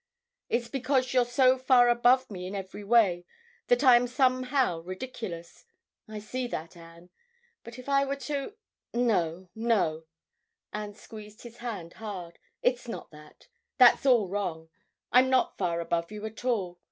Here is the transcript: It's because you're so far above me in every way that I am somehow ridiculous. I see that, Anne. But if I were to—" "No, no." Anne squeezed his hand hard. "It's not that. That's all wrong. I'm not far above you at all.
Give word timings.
It's 0.49 0.67
because 0.67 1.13
you're 1.13 1.25
so 1.25 1.59
far 1.59 1.87
above 1.87 2.31
me 2.31 2.47
in 2.47 2.55
every 2.55 2.83
way 2.83 3.23
that 3.67 3.83
I 3.83 3.95
am 3.95 4.07
somehow 4.07 4.79
ridiculous. 4.81 5.63
I 6.07 6.17
see 6.17 6.47
that, 6.47 6.75
Anne. 6.75 7.11
But 7.63 7.77
if 7.77 7.87
I 7.87 8.03
were 8.05 8.15
to—" 8.15 8.55
"No, 8.95 9.51
no." 9.53 10.05
Anne 10.73 10.95
squeezed 10.95 11.43
his 11.43 11.57
hand 11.57 11.93
hard. 12.01 12.39
"It's 12.63 12.87
not 12.87 13.11
that. 13.11 13.47
That's 13.77 14.07
all 14.07 14.27
wrong. 14.27 14.71
I'm 15.11 15.29
not 15.29 15.55
far 15.59 15.79
above 15.79 16.11
you 16.11 16.25
at 16.25 16.43
all. 16.43 16.79